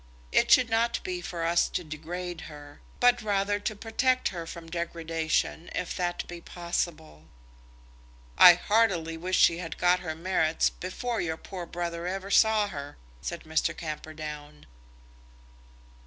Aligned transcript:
It 0.31 0.49
should 0.49 0.71
not 0.71 0.99
be 1.03 1.21
for 1.21 1.43
us 1.43 1.69
to 1.69 1.83
degrade 1.83 2.49
her; 2.49 2.81
but 2.99 3.21
rather 3.21 3.59
to 3.59 3.75
protect 3.75 4.29
her 4.29 4.47
from 4.47 4.67
degradation, 4.67 5.69
if 5.75 5.95
that 5.95 6.27
be 6.27 6.41
possible." 6.41 7.25
"I 8.35 8.55
heartily 8.55 9.15
wish 9.15 9.37
she 9.37 9.59
had 9.59 9.77
got 9.77 9.99
her 9.99 10.15
merits 10.15 10.71
before 10.71 11.21
your 11.21 11.37
poor 11.37 11.67
brother 11.67 12.07
ever 12.07 12.31
saw 12.31 12.67
her," 12.69 12.97
said 13.21 13.43
Mr. 13.43 13.77
Camperdown. 13.77 14.65